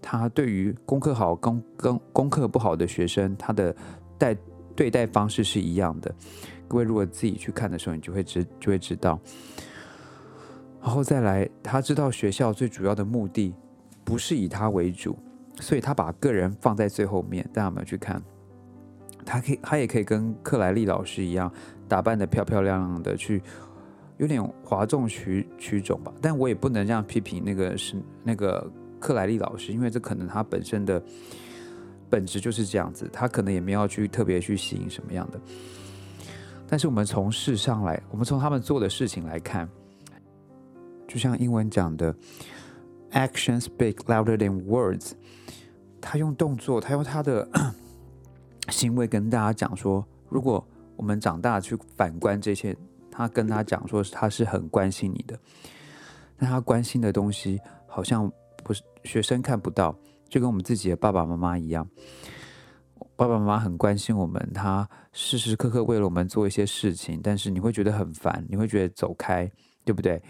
[0.02, 3.74] 他对于功课好、功跟功课不好的学生，他的
[4.18, 4.36] 待
[4.76, 6.14] 对待方式是一样的。
[6.68, 9.18] 各位如果自己去看的时候，你就会知就会知道。
[10.80, 13.54] 然后再来，他知道学校最主要的目的
[14.04, 15.18] 不是以他为主，
[15.60, 17.48] 所以他把个人放在最后面。
[17.52, 18.22] 大家有没有去看？
[19.28, 21.52] 他可以，他也可以跟克莱利老师一样，
[21.86, 23.42] 打扮的漂漂亮亮的，去
[24.16, 26.12] 有点哗众取取宠吧。
[26.22, 28.70] 但我也不能这样批评那个是那个。
[29.00, 31.00] 克莱利老师，因为这可能他本身的
[32.10, 35.40] 本质就是这样子，他可能也没有去特别去吸引什么样的。
[36.66, 39.68] 但是我们从事上来，我们从他们做的事情来看，
[41.06, 42.12] 就像英文讲的
[43.12, 45.12] ，“Actions speak louder than words”。
[46.00, 47.48] 他用动作，他用他的
[48.68, 52.76] 行为跟大家讲说，如果我们长大去反观这些，
[53.10, 55.38] 他跟他讲说他是很关心你的，
[56.36, 58.30] 但他关心的东西好像。
[58.64, 59.96] 不是学生看不到，
[60.28, 61.88] 就跟我们自己的爸爸妈妈一样，
[63.16, 69.50] 爸爸妈妈很关心我们，他时时刻刻为了我们做一些事情，但是你会觉得很烦，你会觉得走开，
[69.86, 70.20] 对不对？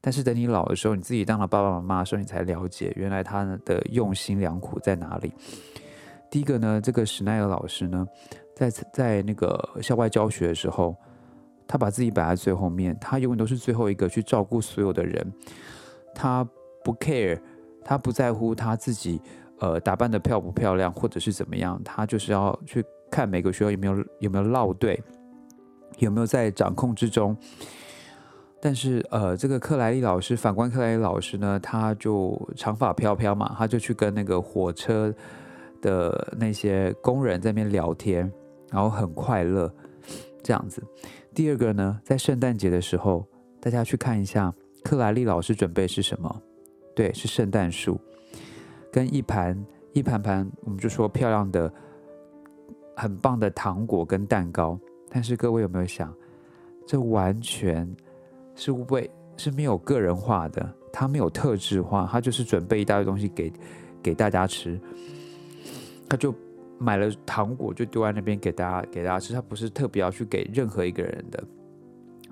[0.00, 5.32] 但是等你老的时候，你自己当了爸爸妈妈的时候，你才了解原来他的用心良苦在哪里。
[6.30, 8.06] 第一个呢，这个史奈尔老师呢，
[8.54, 10.96] 在在那个校外教学的时候，
[11.66, 15.32] 他把自己摆在最后面，他永远都是最后一个去照顾所有的人，
[16.14, 16.46] 他
[16.84, 17.38] 不 care。
[17.82, 19.18] 他不在乎他自己，
[19.58, 25.02] 呃，打扮的漂不漂亮，或者是怎么样，他就是要去看每个学校有没有有没有落队，
[25.96, 27.34] 有没有在掌控之中。
[28.60, 35.12] 但是，呃，这个克莱利老师，反观克莱利老师呢，他就长发飘飘嘛，他就去跟那个火车
[35.80, 38.30] 的那些工人在那边聊天，
[38.70, 39.72] 然后很快乐
[40.42, 40.82] 这样子。
[41.34, 43.26] 第二个呢，在圣诞节的时候，
[43.60, 46.42] 大家去看一下克莱利老师准备是什么。
[46.94, 47.98] 对，是圣诞树，
[48.92, 49.56] 跟一盘
[49.92, 51.72] 一盘盘，我们就说漂亮的、
[52.96, 54.78] 很棒的糖果跟蛋糕。
[55.08, 56.14] 但是各位有没有想，
[56.86, 57.88] 这完全
[58.54, 63.52] 是为是没有个人化的，他没有特质化，他就是准备一大堆东西给
[64.02, 64.78] 给大家吃，
[66.10, 66.34] 他就
[66.76, 71.42] 买了糖果就丢在那边给大家给大家吃，他不是特别要去给任何一个人的。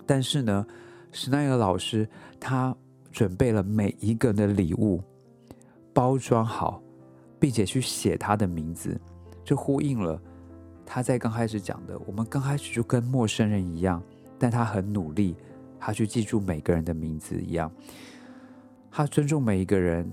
[0.04, 0.66] 但是呢，
[1.12, 2.08] 史奈尔老师
[2.40, 2.76] 他
[3.12, 5.00] 准备了每一个人的礼物，
[5.94, 6.82] 包装好，
[7.38, 9.00] 并且去写他的名字，
[9.44, 10.20] 就呼应了
[10.84, 11.96] 他在刚开始讲的。
[12.00, 14.02] 我们刚开始就跟陌生人一样，
[14.40, 15.36] 但他很努力，
[15.78, 17.70] 他去记住每个人的名字一样，
[18.90, 20.10] 他尊重每一个人，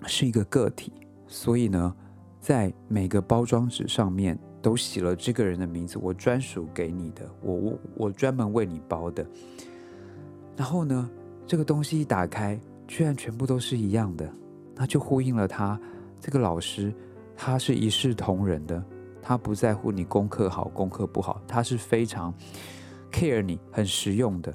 [0.00, 0.92] 他是一个个体。
[1.26, 1.96] 所以呢，
[2.44, 4.38] 在每个包装纸上面。
[4.64, 9.22] 都写了这个人的名字，我专属给你的，我我我专门为你包的。
[10.56, 11.10] 然后呢，
[11.46, 14.26] 这个东西一打开，居然全部都是一样的，
[14.74, 15.78] 那就呼应了他
[16.18, 16.90] 这个老师，
[17.36, 18.82] 他是一视同仁的，
[19.20, 22.32] 他不在乎你功课好功课不好，他是非常
[23.12, 24.54] care 你，很实用的。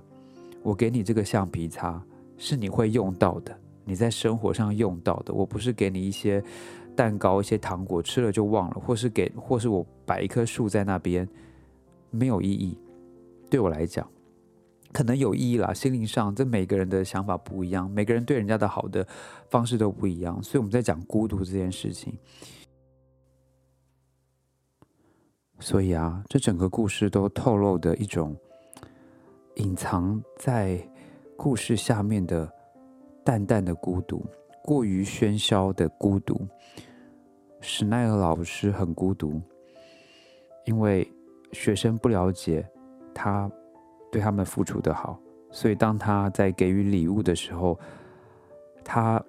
[0.64, 2.04] 我给你这个橡皮擦，
[2.36, 6.44] 是你会用到的，你在生活上用到的，我不是给你一些。
[7.00, 11.26] 蛋糕一些糖果吃了就忘了，或是给，或是我摆一棵树在那边，
[12.10, 12.78] 没有意义。
[13.50, 14.06] 对我来讲，
[14.92, 15.74] 可能有意义啦。
[15.74, 19.08] 心灵上，这每个人的想法不一样，每个人对人家的好的
[19.48, 20.44] 方式都不一样。
[20.44, 22.14] 所以我们在讲孤独这件事情。
[25.62, 28.36] 所以啊，这整个故事都透露的一种
[29.56, 30.78] 隐藏在
[31.38, 32.52] 故事下面的
[33.24, 34.26] 淡淡的孤独，
[34.62, 36.46] 过于喧嚣的孤独。
[37.62, 39.42] 史奈尔老师很孤独，
[40.66, 41.10] 因为
[41.52, 42.68] 学生不了解
[43.14, 43.52] 他
[44.12, 45.20] 对他们付出的好，
[45.52, 47.78] 所以当他在给予礼物的时候，
[48.84, 49.24] 他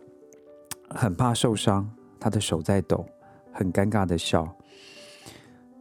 [0.88, 3.05] 很怕受伤，他的手在抖，
[3.53, 4.49] 很尴尬的笑。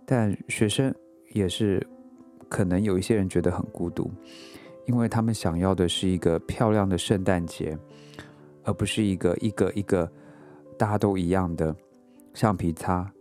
[0.05, 0.93] 但学生
[1.33, 1.85] 也是
[2.49, 4.09] 可能有一些人觉得很孤独，
[4.87, 7.77] 因为他们想要的是一个漂亮的圣诞节，
[8.63, 10.11] 而不是一个一个一个
[10.79, 11.75] 大家都一样的。
[12.33, 13.11] 橡皮擦，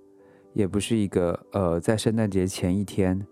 [0.52, 3.26] 也不是一个呃，在圣诞节前一天，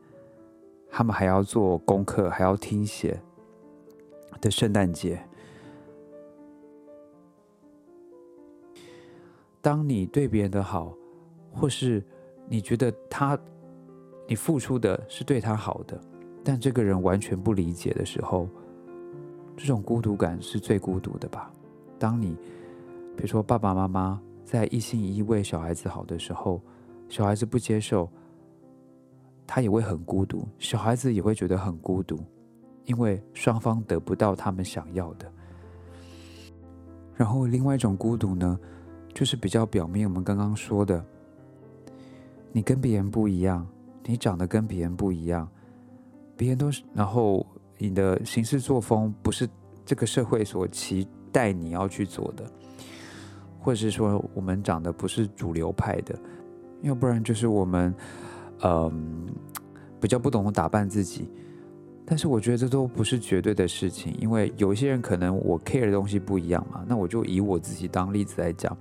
[0.90, 3.20] 他们还要做功课，还要听写
[4.40, 5.20] 的圣诞节。
[9.60, 10.94] 当你对别人的好，
[11.52, 12.02] 或是
[12.48, 13.38] 你觉得他，
[14.26, 16.00] 你付出的是对他好的，
[16.42, 18.48] 但这个人完全不理解的时候，
[19.56, 21.52] 这种孤独感是最孤独的吧？
[21.98, 22.36] 当你，
[23.16, 24.22] 比如说爸爸妈妈。
[24.46, 26.62] 在一心一意为小孩子好的时候，
[27.08, 28.08] 小孩子不接受，
[29.44, 32.16] 他也会很孤独，小孩子也会觉得很孤独，
[32.84, 35.30] 因为双方得不到他们想要的。
[37.16, 38.56] 然后另外一种孤独呢，
[39.12, 41.04] 就是比较表面，我们刚刚说的，
[42.52, 43.66] 你跟别人不一样，
[44.04, 45.48] 你长得跟别人不一样，
[46.36, 47.44] 别人都是，然后
[47.78, 49.48] 你的行事作风不是
[49.84, 52.48] 这个社会所期待你要去做的。
[53.66, 56.16] 或者是说我们长得不是主流派的，
[56.82, 57.92] 要不然就是我们，
[58.62, 59.26] 嗯，
[60.00, 61.28] 比较不懂打扮自己。
[62.06, 66.84] 但是我觉得这都不是绝对的事情，因为有一些人可能我 care 的东西不一样嘛。
[66.86, 68.78] 那我就以我自己当例子来讲，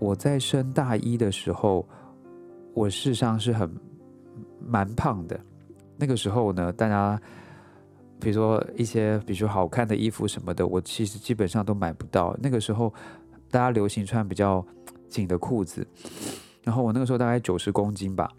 [0.00, 1.88] 我在升大一的时候，
[2.74, 3.72] 我事实上是很
[4.66, 5.38] 蛮胖的。
[5.96, 7.16] 那个时候呢，大家
[8.18, 12.36] 比如说一些比如说好看的衣服什么的，我其实基本上都买不到。
[12.42, 12.92] 那个时候。
[13.50, 14.64] 大家流行穿比较
[15.08, 15.86] 紧的裤子，
[16.62, 18.30] 然后我那个时候大概九十公斤吧，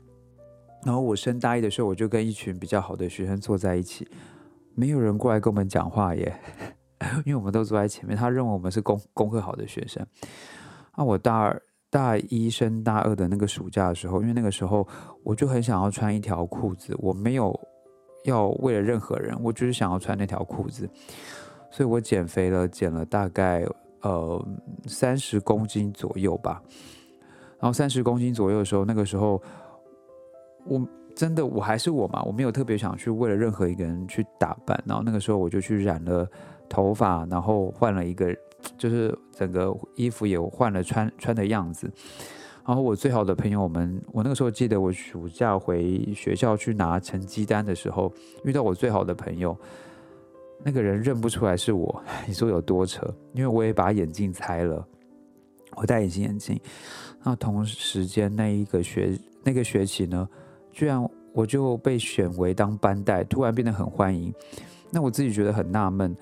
[0.85, 4.07] 然后我升大一的时候，我就跟一群比较好的学生坐在一起，
[4.75, 6.39] 没有人过来跟我们讲话耶，
[7.25, 10.05] 因为我们都坐在前面，他认为我们是功功课好的学生。
[10.95, 14.87] 那我大二、大一升大二的那个暑假的时候，因为那个时候
[15.23, 17.59] 我就很想要穿一条裤子，我没有
[18.25, 20.87] 要为了任何人，我就是想要穿那条裤子，
[21.71, 23.65] 所以我减肥了，减了大概。
[24.01, 24.45] 呃，
[24.87, 26.61] 三十公斤左右吧。
[27.59, 29.41] 然后三十公斤左右的时候，那个时候
[30.65, 30.81] 我
[31.15, 34.81] 真的我还是我嘛，我没有特别想去为了任何一个人去打扮。
[34.85, 36.25] 然后那个时候我就去染了
[36.69, 38.33] 头发，然后换了一个，
[38.77, 41.91] 就是整个衣服也换了穿穿的样子。
[42.65, 48.13] 然后我最好的朋友我们，我那个时候记得我暑假回学校去拿成绩单的时候，
[48.45, 49.57] 遇到我最好的朋友。
[50.63, 53.05] 那个人认不出来是我， 你说有多扯？
[53.33, 54.85] 因为我也把眼镜拆了，
[55.75, 56.59] 我戴隐形眼镜。
[57.23, 60.27] 那同时间那一个学那个学期呢，
[60.71, 61.01] 居然
[61.33, 64.33] 我就被选为当班带，突然变得很欢迎。
[64.91, 66.15] 那我自己觉得很纳闷，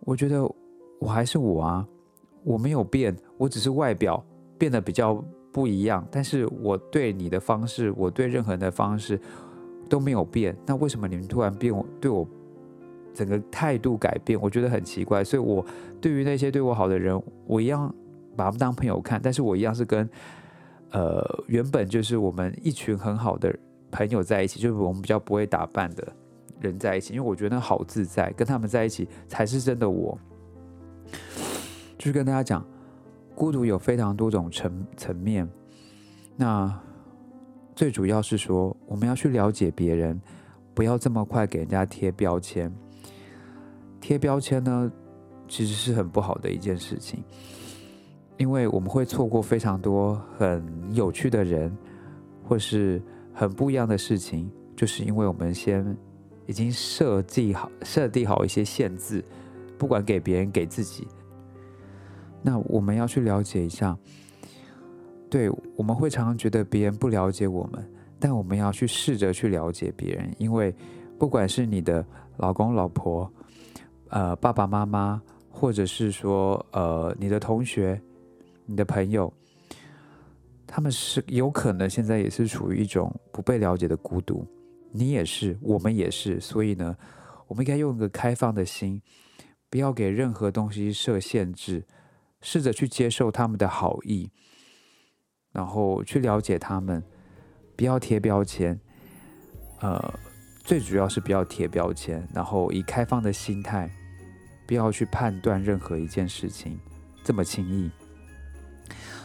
[0.00, 0.42] 我觉得
[0.98, 1.86] 我还是我啊，
[2.44, 4.22] 我没有变，我只是外表
[4.58, 9.20] 变得比较不一样，但是我对你的方式，我对任何人的方式。
[9.88, 12.24] 都没有变，那为什么你们突然变我对我
[13.14, 14.40] 整个态度改变？
[14.40, 15.22] 我觉得很奇怪。
[15.22, 15.64] 所以，我
[16.00, 17.94] 对于那些对我好的人，我一样
[18.36, 20.08] 把他们当朋友看，但是我一样是跟
[20.90, 23.54] 呃原本就是我们一群很好的
[23.90, 26.06] 朋友在一起，就是我们比较不会打扮的
[26.60, 30.18] 人在一起，因为我觉得好自在，跟他们在一起才是真的我。
[31.98, 32.66] 就是跟大家讲，
[33.34, 35.48] 孤独有非常多种层层面，
[36.36, 36.80] 那。
[37.72, 40.20] 最主要是说，我们要去了解别人，
[40.74, 42.70] 不要这么快给人家贴标签。
[44.00, 44.90] 贴标签呢，
[45.46, 47.22] 其实是很不好的一件事情，
[48.38, 51.76] 因为我们会错过非常多很有趣的人，
[52.42, 55.96] 或是很不一样的事情，就是因为我们先
[56.46, 59.24] 已经设计好、设定好一些限制，
[59.78, 61.06] 不管给别人、给自己。
[62.42, 63.96] 那我们要去了解一下。
[65.28, 67.88] 对，我们会常常觉得别人不了解我们，
[68.18, 70.74] 但我们要去试着去了解别人，因为
[71.18, 72.04] 不管是你的
[72.38, 73.32] 老公、老婆，
[74.10, 78.00] 呃，爸爸妈妈，或者是说呃你的同学、
[78.66, 79.32] 你的朋友，
[80.66, 84.46] 他们是有可能现在也是处于一种不被了解的孤独，
[84.92, 86.96] 你也是，我们也是，所以呢，
[87.46, 89.00] 我们应该用一个开放的心，
[89.68, 91.86] 不要给任何东西设限制，
[92.40, 94.30] 试着去接受他们的好意。
[95.52, 97.02] 然后去了解他们，
[97.76, 98.80] 不要贴标签，
[99.80, 100.14] 呃，
[100.62, 103.90] 最主要是不要贴标签，然后以开放的心态，
[104.70, 106.78] 不要去判断任何一件事情
[107.24, 107.90] 这么轻易。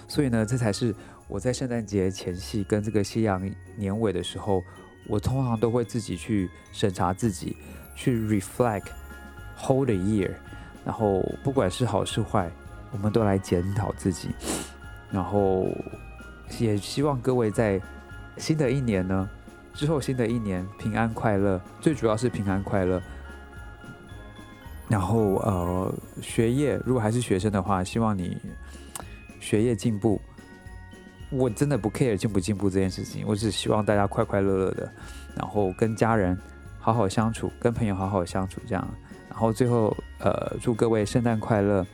[0.08, 0.92] 所以呢，这才是
[1.28, 4.64] 我在圣诞节前夕跟这个夕阳年尾的时候，
[5.06, 7.56] 我通常都会自己去审查自己，
[7.96, 8.88] 去 reflect
[9.56, 10.32] whole year，
[10.84, 12.50] 然后不管是好是坏，
[12.90, 14.30] 我们都来检讨自己，
[15.12, 15.68] 然后。
[16.60, 17.82] 也希望各位在
[18.38, 19.28] 新的一年呢，
[19.74, 23.02] 之后新的一年平安快乐，最主要是平安快乐。
[24.88, 28.38] 然后呃，学业如果还是学生的话，希望你
[29.40, 30.20] 学业进步。
[31.32, 34.92] 我真的不 care 进不进步这件事情，我只希望大家快快乐乐的，
[35.36, 36.38] 然后跟家人
[36.80, 38.88] 好好相处，跟朋友好好相处，这样。
[39.30, 41.86] 然后最后呃，祝各位圣诞快乐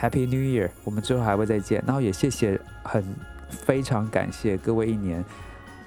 [0.00, 0.70] ，Happy New Year！
[0.84, 1.82] 我们之后还会再见。
[1.86, 3.04] 然后也谢谢很。
[3.50, 5.24] 非常感谢各位一年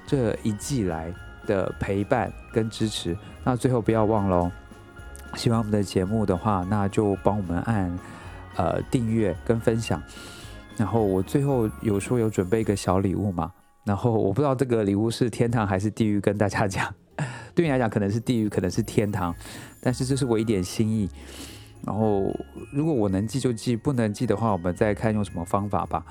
[0.06, 1.14] 这一季来
[1.46, 3.18] 的陪伴跟支持。
[3.44, 4.50] 那最后不要忘了，
[5.36, 8.00] 喜欢我们的节目的话，那就帮我们按
[8.56, 10.02] 呃订阅跟分享。
[10.76, 13.52] 然后我最后有说有准备一个小礼物嘛，
[13.84, 16.94] 然后我不知道这个礼物是天堂还是地狱，跟大家讲。
[17.56, 19.36] 对你来讲可能是地狱，可能是天堂，
[19.82, 21.10] 但是这是我一点心意。
[21.84, 22.32] 然后
[22.72, 26.06] 如果我能记就记，不能记的话，我们再看用什么方法吧。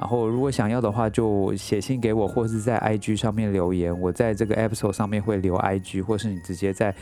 [0.00, 4.00] 然后，如果想要的话，就写信给我，或是在 IG 上面留言。
[4.00, 6.94] 我在这个 episode 上面会留 IG，或是你直接在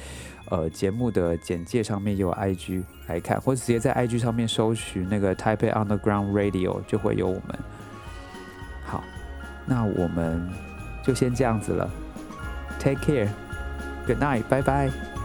[0.50, 7.58] 呃节目的简介上面有 IG 来看，或者直接在 IG 上面搜寻那个 Taipei Underground Radio 就会有我们。
[8.84, 9.04] 好，
[9.64, 10.50] 那我们
[11.04, 11.88] 就先这样子了。
[12.80, 15.17] Take care，Good night，拜拜。